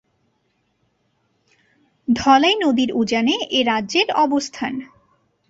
[2.07, 4.73] ধলাই নদীর উজানে এ রাজ্যের অবস্থান।